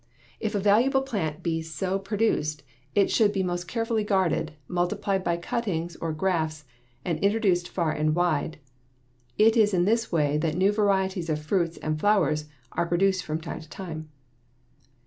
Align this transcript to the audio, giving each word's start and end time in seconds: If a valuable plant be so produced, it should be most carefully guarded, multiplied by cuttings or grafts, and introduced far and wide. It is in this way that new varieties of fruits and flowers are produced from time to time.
If 0.39 0.55
a 0.55 0.59
valuable 0.59 1.03
plant 1.03 1.43
be 1.43 1.61
so 1.61 1.99
produced, 1.99 2.63
it 2.95 3.11
should 3.11 3.31
be 3.31 3.43
most 3.43 3.67
carefully 3.67 4.03
guarded, 4.03 4.53
multiplied 4.67 5.23
by 5.23 5.37
cuttings 5.37 5.95
or 5.97 6.11
grafts, 6.11 6.65
and 7.05 7.19
introduced 7.19 7.69
far 7.69 7.91
and 7.91 8.15
wide. 8.15 8.57
It 9.37 9.55
is 9.55 9.75
in 9.75 9.85
this 9.85 10.11
way 10.11 10.39
that 10.39 10.55
new 10.57 10.71
varieties 10.71 11.29
of 11.29 11.39
fruits 11.45 11.77
and 11.77 11.99
flowers 11.99 12.45
are 12.71 12.87
produced 12.87 13.23
from 13.25 13.41
time 13.41 13.59
to 13.61 13.69
time. 13.69 14.09